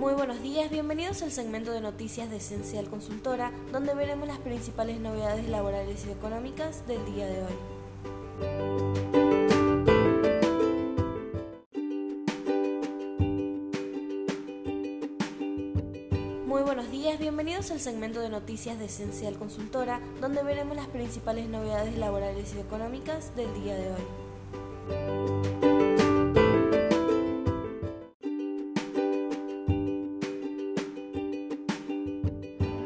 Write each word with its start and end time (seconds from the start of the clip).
Muy 0.00 0.14
buenos 0.14 0.40
días, 0.40 0.70
bienvenidos 0.70 1.20
al 1.20 1.30
segmento 1.30 1.72
de 1.72 1.82
noticias 1.82 2.30
de 2.30 2.38
Esencial 2.38 2.88
Consultora, 2.88 3.52
donde 3.70 3.94
veremos 3.94 4.26
las 4.26 4.38
principales 4.38 4.98
novedades 4.98 5.46
laborales 5.46 6.06
y 6.06 6.10
económicas 6.10 6.86
del 6.86 7.04
día 7.04 7.26
de 7.26 7.42
hoy. 7.42 7.52
Muy 16.46 16.62
buenos 16.62 16.90
días, 16.90 17.18
bienvenidos 17.18 17.70
al 17.70 17.80
segmento 17.80 18.20
de 18.20 18.30
noticias 18.30 18.78
de 18.78 18.86
Esencial 18.86 19.36
Consultora, 19.36 20.00
donde 20.22 20.42
veremos 20.42 20.76
las 20.76 20.86
principales 20.86 21.46
novedades 21.50 21.98
laborales 21.98 22.54
y 22.54 22.60
económicas 22.60 23.36
del 23.36 23.52
día 23.62 23.74
de 23.74 23.90
hoy. 23.90 24.29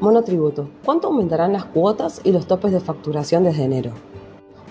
Monotributo. 0.05 0.69
¿Cuánto 0.85 1.09
aumentarán 1.09 1.55
las 1.55 1.65
cuotas 1.65 2.21
y 2.25 2.33
los 2.33 2.47
topes 2.47 2.73
de 2.73 2.81
facturación 2.81 3.43
desde 3.43 3.65
enero? 3.65 3.93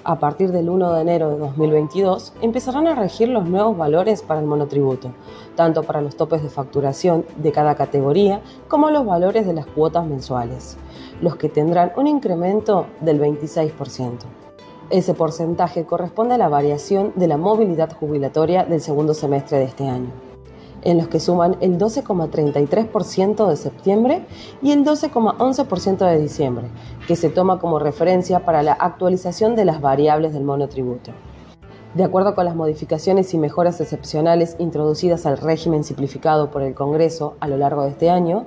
A 0.04 0.20
partir 0.20 0.52
del 0.52 0.70
1 0.70 0.94
de 0.94 1.02
enero 1.02 1.32
de 1.32 1.40
2022 1.40 2.34
empezarán 2.42 2.86
a 2.86 2.94
regir 2.94 3.30
los 3.30 3.50
nuevos 3.50 3.76
valores 3.76 4.22
para 4.22 4.42
el 4.42 4.46
monotributo, 4.46 5.12
tanto 5.56 5.82
para 5.82 6.02
los 6.02 6.16
topes 6.16 6.44
de 6.44 6.50
facturación 6.50 7.26
de 7.38 7.52
cada 7.52 7.74
categoría 7.74 8.44
como 8.68 8.92
los 8.92 9.08
valores 9.08 9.48
de 9.48 9.54
las 9.54 9.66
cuotas 9.66 10.06
mensuales, 10.06 10.78
los 11.20 11.36
que 11.36 11.50
tendrán 11.50 11.94
un 11.98 12.06
incremento 12.06 12.86
del 13.02 13.20
26%. 13.20 14.20
Ese 14.92 15.16
porcentaje 15.16 15.84
corresponde 15.86 16.36
a 16.36 16.38
la 16.38 16.48
variación 16.48 17.12
de 17.16 17.28
la 17.28 17.38
movilidad 17.38 17.92
jubilatoria 17.92 18.66
del 18.66 18.82
segundo 18.82 19.16
semestre 19.16 19.58
de 19.58 19.64
este 19.64 19.88
año 19.88 20.33
en 20.84 20.98
los 20.98 21.08
que 21.08 21.20
suman 21.20 21.58
el 21.62 21.78
12,33% 21.78 23.48
de 23.48 23.56
septiembre 23.56 24.26
y 24.62 24.72
el 24.72 24.84
12,11% 24.86 25.98
de 25.98 26.20
diciembre, 26.20 26.68
que 27.08 27.16
se 27.16 27.30
toma 27.30 27.60
como 27.60 27.80
referencia 27.80 28.46
para 28.46 28.64
la 28.64 28.74
actualización 28.74 29.56
de 29.56 29.66
las 29.66 29.82
variables 29.82 30.34
del 30.34 30.44
monotributo. 30.44 31.12
De 31.94 32.04
acuerdo 32.04 32.34
con 32.34 32.46
las 32.46 32.56
modificaciones 32.56 33.34
y 33.34 33.38
mejoras 33.38 33.80
excepcionales 33.80 34.56
introducidas 34.58 35.26
al 35.26 35.38
régimen 35.38 35.84
simplificado 35.84 36.50
por 36.50 36.64
el 36.64 36.74
Congreso 36.74 37.36
a 37.40 37.48
lo 37.48 37.58
largo 37.58 37.84
de 37.84 37.90
este 37.90 38.10
año, 38.10 38.46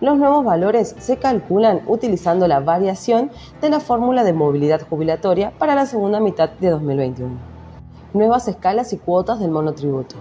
los 0.00 0.16
nuevos 0.16 0.44
valores 0.44 0.94
se 0.98 1.16
calculan 1.16 1.82
utilizando 1.86 2.46
la 2.46 2.60
variación 2.60 3.30
de 3.60 3.68
la 3.68 3.80
fórmula 3.80 4.24
de 4.24 4.32
movilidad 4.32 4.86
jubilatoria 4.88 5.52
para 5.58 5.74
la 5.74 5.86
segunda 5.86 6.20
mitad 6.20 6.50
de 6.50 6.70
2021. 6.70 7.36
Nuevas 8.14 8.48
escalas 8.48 8.92
y 8.92 8.96
cuotas 8.96 9.40
del 9.40 9.50
monotributo 9.50 10.16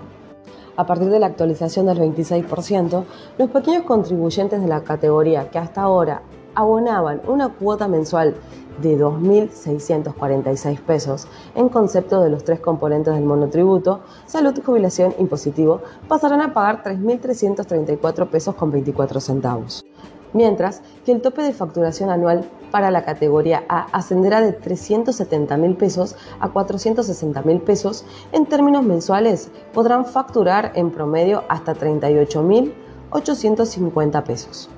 a 0.78 0.86
partir 0.86 1.10
de 1.10 1.20
la 1.20 1.26
actualización 1.26 1.88
del 1.88 2.00
26%, 2.00 3.04
los 3.38 3.50
pequeños 3.50 3.84
contribuyentes 3.84 4.62
de 4.62 4.68
la 4.68 4.84
categoría 4.84 5.50
que 5.50 5.58
hasta 5.60 5.82
ahora 5.82 6.22
abonaban 6.56 7.22
una 7.28 7.50
cuota 7.50 7.88
mensual 7.88 8.36
de 8.82 8.98
2.646 8.98 10.80
pesos 10.82 11.28
en 11.56 11.70
concepto 11.70 12.22
de 12.22 12.30
los 12.30 12.44
tres 12.44 12.60
componentes 12.60 13.14
del 13.14 13.26
monotributo, 13.26 14.02
salud, 14.26 14.54
jubilación, 14.64 15.16
impositivo, 15.20 15.82
pasarán 16.08 16.42
a 16.42 16.54
pagar 16.54 16.84
3.334 16.84 18.28
pesos 18.28 18.56
con 18.56 18.72
24 18.72 19.20
centavos 19.20 19.84
mientras 20.34 20.82
que 21.06 21.12
el 21.12 21.22
tope 21.22 21.42
de 21.42 21.54
facturación 21.54 22.10
anual 22.10 22.46
para 22.72 22.92
la 22.92 23.04
categoría 23.04 23.64
A 23.70 23.88
ascenderá 23.92 24.42
de 24.42 24.54
370 24.54 25.58
mil 25.58 25.76
pesos 25.76 26.16
a 26.40 26.50
460 26.50 27.42
mil 27.44 27.62
pesos. 27.62 28.06
En 28.32 28.46
términos 28.46 28.84
mensuales, 28.84 29.50
podrán 29.74 30.06
facturar 30.06 30.72
en 30.76 30.92
promedio 30.92 31.44
hasta 31.50 31.74
38 31.74 32.44
mil 32.44 32.74
850 33.12 34.24
pesos. 34.24 34.70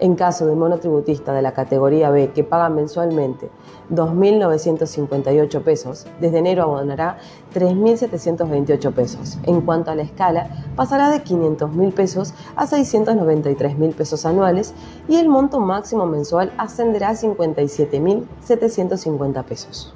En 0.00 0.14
caso 0.14 0.46
de 0.46 0.54
monotributista 0.54 1.32
de 1.32 1.42
la 1.42 1.52
categoría 1.52 2.10
B 2.10 2.30
que 2.32 2.44
paga 2.44 2.68
mensualmente 2.68 3.50
2.958 3.90 5.62
pesos, 5.62 6.06
desde 6.20 6.38
enero 6.38 6.62
abonará 6.64 7.18
3.728 7.54 8.92
pesos. 8.92 9.38
En 9.44 9.62
cuanto 9.62 9.90
a 9.90 9.94
la 9.94 10.02
escala, 10.02 10.50
pasará 10.76 11.08
de 11.10 11.24
500.000 11.24 11.92
pesos 11.92 12.34
a 12.56 12.66
693.000 12.66 13.94
pesos 13.94 14.26
anuales 14.26 14.74
y 15.08 15.16
el 15.16 15.28
monto 15.28 15.60
máximo 15.60 16.06
mensual 16.06 16.52
ascenderá 16.58 17.10
a 17.10 17.14
57.750 17.14 19.44
pesos. 19.44 19.94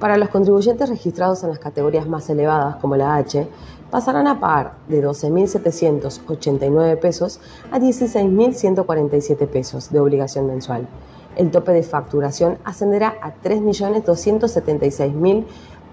Para 0.00 0.16
los 0.16 0.28
contribuyentes 0.28 0.88
registrados 0.88 1.44
en 1.44 1.50
las 1.50 1.60
categorías 1.60 2.08
más 2.08 2.28
elevadas, 2.28 2.74
como 2.76 2.96
la 2.96 3.14
H, 3.14 3.46
pasarán 3.90 4.26
a 4.26 4.40
pagar 4.40 4.74
de 4.88 5.00
12.789 5.02 6.98
pesos 6.98 7.40
a 7.70 7.78
16.147 7.78 9.46
pesos 9.46 9.90
de 9.90 10.00
obligación 10.00 10.46
mensual. 10.46 10.88
El 11.36 11.50
tope 11.50 11.72
de 11.72 11.82
facturación 11.82 12.58
ascenderá 12.64 13.16
a 13.20 13.34
3.276.000 13.42 15.44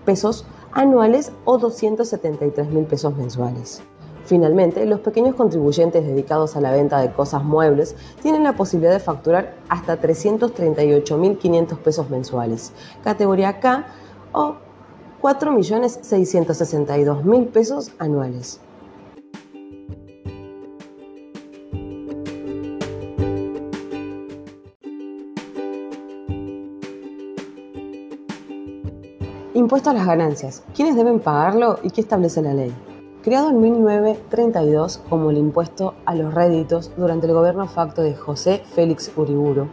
pesos 0.06 0.46
anuales 0.72 1.31
o 1.46 1.57
273.000 1.59 2.85
pesos 2.85 3.16
mensuales. 3.16 3.81
Finalmente, 4.25 4.85
los 4.85 5.00
pequeños 5.00 5.34
contribuyentes 5.35 6.06
dedicados 6.06 6.56
a 6.56 6.62
la 6.62 6.72
venta 6.72 7.01
de 7.01 7.12
cosas 7.12 7.44
muebles 7.44 7.96
tienen 8.22 8.44
la 8.44 8.56
posibilidad 8.56 8.94
de 8.94 9.00
facturar 9.00 9.56
hasta 9.68 10.00
338.500 10.00 11.78
pesos 11.80 12.07
mensuales, 12.09 12.72
categoría 13.03 13.59
K 13.59 13.88
o 14.31 14.57
4.662.000 15.22 17.51
pesos 17.51 17.91
anuales. 18.00 18.62
Impuesto 29.53 29.89
a 29.89 29.94
las 29.94 30.06
ganancias. 30.06 30.63
¿Quiénes 30.73 30.95
deben 30.95 31.19
pagarlo 31.19 31.78
y 31.84 31.89
qué 31.89 32.00
establece 32.00 32.41
la 32.41 32.53
ley? 32.53 32.73
Creado 33.22 33.50
en 33.50 33.59
1932 33.59 35.01
como 35.09 35.29
el 35.29 35.38
impuesto 35.38 35.94
a 36.06 36.16
los 36.16 36.34
réditos 36.34 36.91
durante 36.95 37.28
el 37.28 37.34
gobierno 37.34 37.67
facto 37.67 38.01
de 38.01 38.16
José 38.16 38.63
Félix 38.73 39.12
Uriburu, 39.17 39.67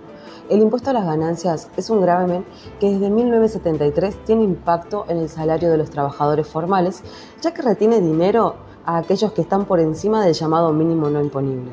el 0.51 0.63
impuesto 0.63 0.91
a 0.91 0.95
las 0.95 1.05
ganancias 1.05 1.71
es 1.77 1.91
un 1.91 2.01
gravamen 2.01 2.45
que 2.81 2.91
desde 2.91 3.09
1973 3.09 4.25
tiene 4.25 4.43
impacto 4.43 5.05
en 5.09 5.19
el 5.19 5.29
salario 5.29 5.71
de 5.71 5.77
los 5.77 5.91
trabajadores 5.91 6.49
formales, 6.49 7.05
ya 7.41 7.55
que 7.55 7.63
retiene 7.63 8.01
dinero 8.01 8.57
a 8.85 8.97
aquellos 8.97 9.33
que 9.33 9.43
están 9.43 9.65
por 9.65 9.79
encima 9.79 10.25
del 10.25 10.35
llamado 10.35 10.73
mínimo 10.73 11.09
no 11.09 11.21
imponible. 11.21 11.71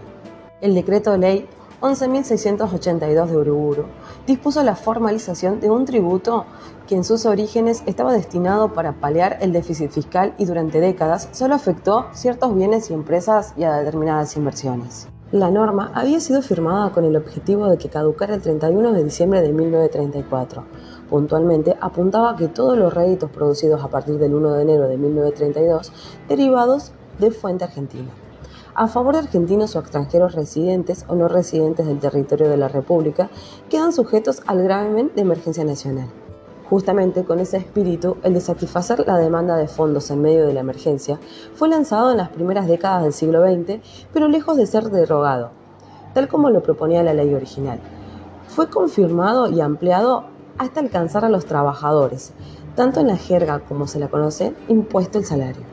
El 0.62 0.76
decreto 0.76 1.18
ley 1.18 1.48
11.682 1.82 3.28
de 3.28 3.38
Uruburu 3.38 3.86
dispuso 4.26 4.64
la 4.64 4.76
formalización 4.76 5.60
de 5.60 5.70
un 5.70 5.86
tributo 5.86 6.46
que 6.88 6.96
en 6.96 7.04
sus 7.04 7.26
orígenes 7.26 7.84
estaba 7.86 8.14
destinado 8.14 8.74
para 8.74 8.94
paliar 8.94 9.38
el 9.42 9.52
déficit 9.52 9.92
fiscal 9.92 10.34
y 10.38 10.46
durante 10.46 10.80
décadas 10.80 11.30
solo 11.32 11.56
afectó 11.56 12.06
ciertos 12.14 12.56
bienes 12.56 12.90
y 12.90 12.94
empresas 12.94 13.54
y 13.58 13.64
a 13.64 13.74
determinadas 13.74 14.36
inversiones. 14.38 15.08
La 15.32 15.52
norma 15.52 15.92
había 15.94 16.20
sido 16.20 16.42
firmada 16.42 16.92
con 16.92 17.04
el 17.04 17.18
objetivo 17.18 17.68
de 17.68 17.78
que 17.78 17.90
caducara 17.90 18.36
el 18.36 18.42
31 18.42 18.94
de 18.94 19.04
diciembre 19.04 19.42
de 19.42 19.52
1934. 19.52 20.64
Puntualmente 21.10 21.76
apuntaba 21.82 22.36
que 22.36 22.48
todos 22.48 22.78
los 22.78 22.94
réditos 22.94 23.32
producidos 23.32 23.84
a 23.84 23.90
partir 23.90 24.18
del 24.18 24.34
1 24.34 24.54
de 24.54 24.62
enero 24.62 24.88
de 24.88 24.98
1932 24.98 25.92
derivados 26.30 26.94
de 27.20 27.32
fuente 27.32 27.64
argentina 27.64 28.12
a 28.76 28.88
favor 28.88 29.14
de 29.14 29.22
argentinos 29.22 29.76
o 29.76 29.80
extranjeros 29.80 30.36
residentes 30.36 31.06
o 31.08 31.16
no 31.16 31.30
residentes 31.30 31.88
del 31.88 32.00
territorio 32.00 32.50
de 32.50 32.58
la 32.58 32.68
República, 32.68 33.30
quedan 33.70 33.94
sujetos 33.94 34.44
al 34.48 34.62
gravamen 34.64 35.12
de 35.16 35.22
emergencia 35.22 35.64
nacional. 35.64 36.10
Justamente 36.70 37.24
con 37.24 37.40
ese 37.40 37.58
espíritu, 37.58 38.18
el 38.24 38.34
de 38.34 38.42
satisfacer 38.42 39.06
la 39.08 39.18
demanda 39.18 39.56
de 39.56 39.70
fondos 39.70 40.12
en 40.12 40.22
medio 40.22 40.46
de 40.46 40.54
la 40.54 40.60
emergencia 40.60 41.20
fue 41.54 41.70
lanzado 41.70 42.12
en 42.12 42.18
las 42.18 42.30
primeras 42.30 42.68
décadas 42.68 43.04
del 43.04 43.14
siglo 43.14 43.42
XX, 43.46 43.80
pero 44.12 44.28
lejos 44.28 44.58
de 44.58 44.66
ser 44.66 44.90
derogado, 44.90 45.52
tal 46.14 46.28
como 46.28 46.50
lo 46.50 46.62
proponía 46.62 47.04
la 47.04 47.14
ley 47.14 47.34
original. 47.34 47.80
Fue 48.48 48.70
confirmado 48.70 49.48
y 49.48 49.62
ampliado 49.62 50.26
hasta 50.58 50.82
alcanzar 50.82 51.24
a 51.24 51.30
los 51.30 51.46
trabajadores, 51.46 52.34
tanto 52.76 53.00
en 53.00 53.08
la 53.08 53.18
jerga 53.18 53.60
como 53.60 53.88
se 53.88 54.00
la 54.00 54.10
conoce, 54.10 54.54
impuesto 54.68 55.18
el 55.18 55.26
salario. 55.26 55.64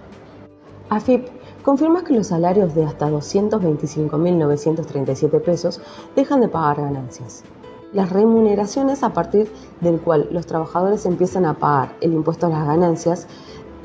AFIP 0.88 1.41
confirma 1.62 2.04
que 2.04 2.14
los 2.14 2.28
salarios 2.28 2.74
de 2.74 2.84
hasta 2.84 3.10
225.937 3.10 5.40
pesos 5.40 5.80
dejan 6.16 6.40
de 6.40 6.48
pagar 6.48 6.80
ganancias. 6.82 7.44
Las 7.92 8.10
remuneraciones 8.10 9.02
a 9.02 9.12
partir 9.12 9.52
del 9.80 10.00
cual 10.00 10.28
los 10.32 10.46
trabajadores 10.46 11.04
empiezan 11.06 11.44
a 11.44 11.54
pagar 11.54 11.94
el 12.00 12.14
impuesto 12.14 12.46
a 12.46 12.50
las 12.50 12.66
ganancias 12.66 13.26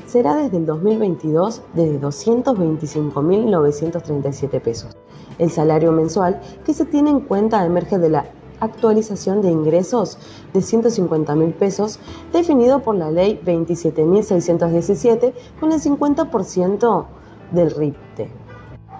será 0.06 0.34
desde 0.34 0.56
el 0.56 0.66
2022 0.66 1.62
de 1.74 2.00
225.937 2.00 4.62
pesos. 4.62 4.96
El 5.38 5.50
salario 5.50 5.92
mensual 5.92 6.40
que 6.64 6.72
se 6.72 6.86
tiene 6.86 7.10
en 7.10 7.20
cuenta 7.20 7.62
emerge 7.64 7.98
de 7.98 8.08
la 8.08 8.24
actualización 8.60 9.42
de 9.42 9.50
ingresos 9.50 10.18
de 10.52 10.60
150.000 10.60 11.54
pesos 11.54 11.98
definido 12.32 12.80
por 12.80 12.94
la 12.96 13.10
ley 13.10 13.40
27.617 13.44 15.32
con 15.60 15.72
el 15.72 15.80
50% 15.80 17.06
del 17.52 17.70
RIPTE. 17.70 18.48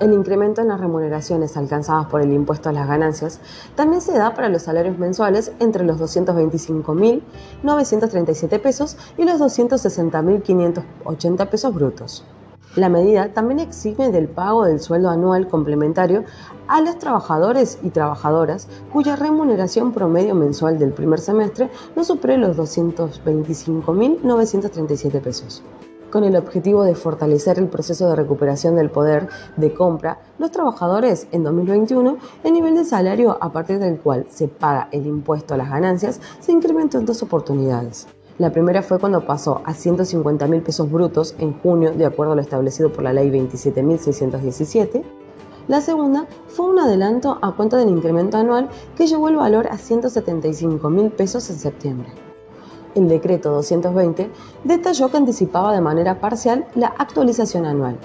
El 0.01 0.13
incremento 0.13 0.61
en 0.61 0.69
las 0.69 0.81
remuneraciones 0.81 1.57
alcanzadas 1.57 2.07
por 2.07 2.21
el 2.21 2.33
impuesto 2.33 2.69
a 2.69 2.73
las 2.73 2.87
ganancias 2.87 3.41
también 3.75 4.01
se 4.01 4.17
da 4.17 4.33
para 4.33 4.49
los 4.49 4.63
salarios 4.63 4.97
mensuales 4.97 5.51
entre 5.59 5.83
los 5.85 6.01
225.937 6.01 8.61
pesos 8.61 8.97
y 9.17 9.25
los 9.25 9.41
260.580 9.41 11.49
pesos 11.49 11.75
brutos. 11.75 12.25
La 12.77 12.89
medida 12.89 13.33
también 13.33 13.59
exime 13.59 14.13
del 14.13 14.29
pago 14.29 14.65
del 14.65 14.79
sueldo 14.79 15.11
anual 15.11 15.49
complementario 15.49 16.23
a 16.69 16.81
los 16.81 16.97
trabajadores 16.99 17.81
y 17.83 17.91
trabajadoras 17.91 18.69
cuya 18.93 19.17
remuneración 19.17 19.93
promedio 19.93 20.37
mensual 20.37 20.79
del 20.79 20.93
primer 20.93 21.19
semestre 21.19 21.71
no 21.97 22.05
supere 22.05 22.37
los 22.37 22.57
225.937 22.57 25.21
pesos. 25.21 25.65
Con 26.11 26.25
el 26.25 26.37
objetivo 26.37 26.85
de 26.85 26.95
fortalecer 26.95 27.59
el 27.59 27.69
proceso 27.69 28.09
de 28.09 28.17
recuperación 28.17 28.77
del 28.77 28.89
poder 28.89 29.29
de 29.59 29.75
compra, 29.75 30.19
los 30.39 30.51
trabajadores 30.51 31.29
en 31.33 31.45
2021, 31.45 32.17
el 32.45 32.53
nivel 32.55 32.77
de 32.77 32.87
salario 32.87 33.37
a 33.43 33.53
partir 33.53 33.79
del 33.79 34.01
cual 34.01 34.25
se 34.31 34.49
paga 34.49 34.89
el 34.91 35.07
impuesto 35.07 35.53
a 35.53 35.59
las 35.59 35.69
ganancias 35.69 36.19
se 36.41 36.53
incrementó 36.53 36.97
en 36.97 37.05
dos 37.05 37.23
oportunidades. 37.23 38.07
La 38.39 38.51
primera 38.51 38.83
fue 38.83 38.99
cuando 38.99 39.27
pasó 39.27 39.61
a 39.67 39.75
150 39.75 40.47
mil 40.47 40.63
pesos 40.63 40.91
brutos 40.91 41.35
en 41.39 41.53
junio, 41.61 41.93
de 41.93 42.07
acuerdo 42.07 42.33
a 42.33 42.37
lo 42.37 42.41
establecido 42.41 42.91
por 42.91 43.05
la 43.05 43.13
ley 43.13 43.31
27.617. 43.31 45.03
La 45.67 45.83
segunda 45.83 46.27
fue 46.47 46.71
un 46.71 46.79
adelanto 46.79 47.39
a 47.43 47.55
cuenta 47.55 47.77
del 47.77 47.91
incremento 47.91 48.39
anual 48.39 48.71
que 48.97 49.07
llevó 49.07 49.29
el 49.29 49.37
valor 49.37 49.67
a 49.67 49.77
175 49.77 50.89
mil 50.89 51.11
pesos 51.11 51.51
en 51.51 51.59
septiembre 51.59 52.28
el 52.95 53.09
decreto 53.09 53.51
220 53.53 54.31
detalló 54.65 55.11
que 55.11 55.17
anticipaba 55.17 55.73
de 55.73 55.81
manera 55.81 56.21
parcial 56.21 56.67
la 56.75 56.89
actualización 56.99 57.65
anual. 57.67 57.97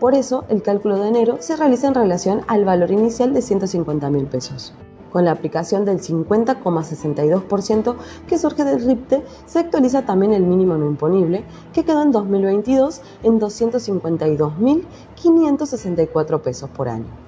Por 0.00 0.14
eso, 0.14 0.44
el 0.48 0.62
cálculo 0.62 0.98
de 0.98 1.08
enero 1.08 1.36
se 1.40 1.56
realiza 1.56 1.88
en 1.88 1.94
relación 1.94 2.42
al 2.48 2.64
valor 2.64 2.90
inicial 2.90 3.32
de 3.32 3.42
150 3.42 4.10
mil 4.10 4.26
pesos. 4.26 4.74
Con 5.10 5.24
la 5.24 5.30
aplicación 5.30 5.86
del 5.86 6.00
50,62% 6.00 7.96
que 8.26 8.38
surge 8.38 8.64
del 8.64 8.84
RIPTE, 8.84 9.24
se 9.46 9.58
actualiza 9.58 10.04
también 10.04 10.34
el 10.34 10.42
mínimo 10.42 10.76
no 10.76 10.84
imponible, 10.86 11.46
que 11.72 11.84
quedó 11.84 12.02
en 12.02 12.12
2022 12.12 13.00
en 13.22 13.40
252.564 13.40 16.40
pesos 16.42 16.68
por 16.70 16.90
año. 16.90 17.25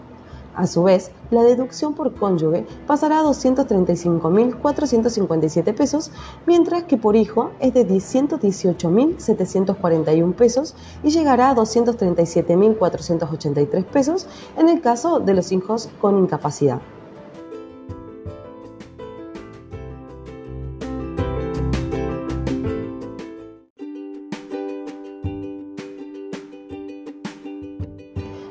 A 0.58 0.66
su 0.66 0.82
vez, 0.82 1.12
la 1.31 1.44
deducción 1.44 1.94
por 1.94 2.12
cónyuge 2.16 2.66
pasará 2.88 3.20
a 3.20 3.22
235.457 3.22 5.72
pesos, 5.72 6.10
mientras 6.46 6.82
que 6.82 6.96
por 6.96 7.14
hijo 7.14 7.52
es 7.60 7.75
de 7.75 7.87
118.741 7.87 10.34
pesos 10.34 10.75
y 11.05 11.10
llegará 11.10 11.50
a 11.50 11.55
237.483 11.55 13.84
pesos 13.84 14.26
en 14.56 14.69
el 14.69 14.81
caso 14.81 15.20
de 15.20 15.34
los 15.34 15.52
hijos 15.52 15.88
con 16.00 16.19
incapacidad. 16.19 16.81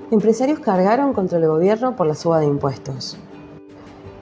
Empresarios 0.09 0.59
cargaron 0.59 1.13
contra 1.13 1.38
el 1.38 1.48
gobierno 1.48 1.95
por 1.95 2.07
la 2.07 2.15
suba 2.15 2.39
de 2.39 2.45
impuestos. 2.45 3.18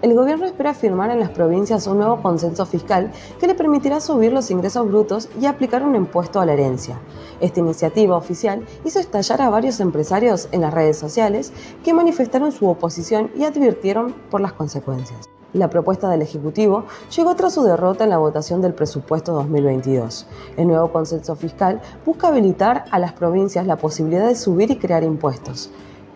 El 0.02 0.14
gobierno 0.14 0.46
espera 0.46 0.74
firmar 0.74 1.10
en 1.10 1.20
las 1.20 1.30
provincias 1.30 1.88
un 1.88 1.98
nuevo 1.98 2.22
consenso 2.22 2.66
fiscal 2.66 3.12
que 3.40 3.48
le 3.48 3.56
permitirá 3.56 4.00
subir 4.00 4.34
los 4.34 4.52
ingresos 4.52 4.88
brutos 4.88 5.30
y 5.40 5.46
aplicar 5.46 5.84
un 5.84 5.96
impuesto 5.96 6.40
a 6.40 6.46
la 6.46 6.54
herencia. 6.54 7.00
Esta 7.40 7.60
iniciativa 7.60 8.18
oficial 8.18 8.66
hizo 8.84 9.00
estallar 9.00 9.42
a 9.42 9.50
varios 9.50 9.80
empresarios 9.80 10.48
en 10.52 10.62
las 10.62 10.74
redes 10.74 10.98
sociales 10.98 11.54
que 11.84 11.94
manifestaron 11.94 12.52
su 12.52 12.68
oposición 12.68 13.32
y 13.36 13.46
advirtieron 13.46 14.14
por 14.30 14.42
las 14.42 14.54
consecuencias. 14.54 15.30
La 15.56 15.70
propuesta 15.70 16.10
del 16.10 16.22
Ejecutivo 16.22 16.84
llegó 17.16 17.34
tras 17.38 17.54
su 17.54 17.64
derrota 17.64 18.04
en 18.04 18.10
la 18.10 18.18
votación 18.18 18.62
del 18.62 18.74
presupuesto 18.74 19.32
2022. 19.32 20.28
El 20.58 20.68
nuevo 20.68 20.92
consenso 20.92 21.34
fiscal 21.38 21.80
busca 22.06 22.28
habilitar 22.28 22.84
a 22.92 23.00
las 23.00 23.14
provincias 23.14 23.66
la 23.66 23.78
posibilidad 23.78 24.28
de 24.28 24.36
subir 24.36 24.70
y 24.70 24.78
crear 24.78 25.06
impuestos. 25.06 25.72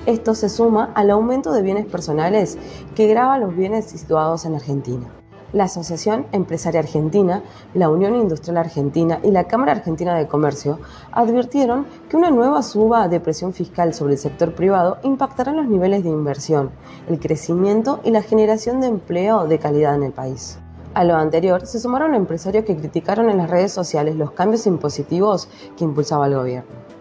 Esto 0.05 0.35
se 0.35 0.49
suma 0.49 0.91
al 0.93 1.09
aumento 1.09 1.53
de 1.53 1.61
bienes 1.61 1.85
personales 1.85 2.57
que 2.95 3.07
grava 3.07 3.39
los 3.39 3.55
bienes 3.55 3.85
situados 3.85 4.43
en 4.43 4.55
Argentina 4.55 5.09
la 5.53 5.65
Asociación 5.65 6.25
Empresaria 6.31 6.79
Argentina, 6.79 7.43
la 7.73 7.89
Unión 7.89 8.15
Industrial 8.15 8.57
Argentina 8.57 9.19
y 9.23 9.31
la 9.31 9.45
Cámara 9.45 9.71
Argentina 9.71 10.15
de 10.15 10.27
Comercio 10.27 10.79
advirtieron 11.11 11.85
que 12.09 12.17
una 12.17 12.31
nueva 12.31 12.61
suba 12.61 13.07
de 13.07 13.19
presión 13.19 13.53
fiscal 13.53 13.93
sobre 13.93 14.13
el 14.13 14.19
sector 14.19 14.53
privado 14.53 14.97
impactará 15.03 15.51
los 15.51 15.67
niveles 15.67 16.03
de 16.03 16.09
inversión, 16.09 16.71
el 17.07 17.19
crecimiento 17.19 17.99
y 18.03 18.11
la 18.11 18.21
generación 18.21 18.81
de 18.81 18.87
empleo 18.87 19.47
de 19.47 19.59
calidad 19.59 19.95
en 19.95 20.03
el 20.03 20.11
país. 20.11 20.59
A 20.93 21.03
lo 21.03 21.15
anterior 21.15 21.65
se 21.65 21.79
sumaron 21.79 22.15
empresarios 22.15 22.65
que 22.65 22.75
criticaron 22.75 23.29
en 23.29 23.37
las 23.37 23.49
redes 23.49 23.71
sociales 23.71 24.15
los 24.15 24.31
cambios 24.31 24.65
impositivos 24.65 25.47
que 25.77 25.83
impulsaba 25.83 26.27
el 26.27 26.35
gobierno. 26.35 26.98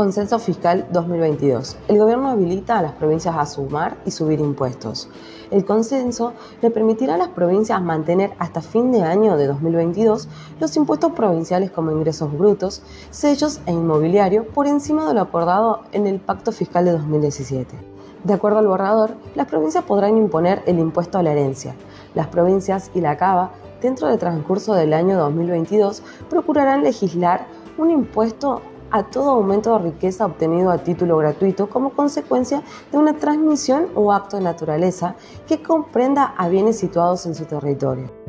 Consenso 0.00 0.38
Fiscal 0.38 0.86
2022. 0.92 1.76
El 1.88 1.98
gobierno 1.98 2.30
habilita 2.30 2.78
a 2.78 2.80
las 2.80 2.92
provincias 2.92 3.36
a 3.36 3.44
sumar 3.44 3.98
y 4.06 4.10
subir 4.10 4.40
impuestos. 4.40 5.10
El 5.50 5.66
consenso 5.66 6.32
le 6.62 6.70
permitirá 6.70 7.16
a 7.16 7.18
las 7.18 7.28
provincias 7.28 7.82
mantener 7.82 8.32
hasta 8.38 8.62
fin 8.62 8.92
de 8.92 9.02
año 9.02 9.36
de 9.36 9.46
2022 9.46 10.26
los 10.58 10.74
impuestos 10.78 11.12
provinciales 11.12 11.70
como 11.70 11.90
ingresos 11.90 12.32
brutos, 12.32 12.82
sellos 13.10 13.60
e 13.66 13.72
inmobiliario 13.72 14.46
por 14.46 14.66
encima 14.66 15.06
de 15.06 15.12
lo 15.12 15.20
acordado 15.20 15.82
en 15.92 16.06
el 16.06 16.18
Pacto 16.18 16.50
Fiscal 16.50 16.86
de 16.86 16.92
2017. 16.92 17.68
De 18.24 18.32
acuerdo 18.32 18.60
al 18.60 18.68
borrador, 18.68 19.10
las 19.34 19.48
provincias 19.48 19.84
podrán 19.84 20.16
imponer 20.16 20.62
el 20.64 20.78
impuesto 20.78 21.18
a 21.18 21.22
la 21.22 21.32
herencia. 21.32 21.74
Las 22.14 22.28
provincias 22.28 22.90
y 22.94 23.02
la 23.02 23.18
CABA, 23.18 23.50
dentro 23.82 24.08
del 24.08 24.18
transcurso 24.18 24.72
del 24.72 24.94
año 24.94 25.18
2022, 25.18 26.02
procurarán 26.30 26.84
legislar 26.84 27.46
un 27.76 27.90
impuesto 27.90 28.62
a 28.90 29.04
todo 29.04 29.30
aumento 29.30 29.72
de 29.76 29.90
riqueza 29.90 30.26
obtenido 30.26 30.70
a 30.70 30.78
título 30.78 31.16
gratuito 31.16 31.68
como 31.68 31.90
consecuencia 31.90 32.62
de 32.90 32.98
una 32.98 33.14
transmisión 33.14 33.88
o 33.94 34.12
acto 34.12 34.36
de 34.36 34.42
naturaleza 34.42 35.14
que 35.46 35.62
comprenda 35.62 36.34
a 36.36 36.48
bienes 36.48 36.78
situados 36.78 37.26
en 37.26 37.34
su 37.34 37.44
territorio. 37.44 38.19